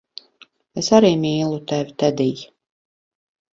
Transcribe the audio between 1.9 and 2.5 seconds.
Tedij.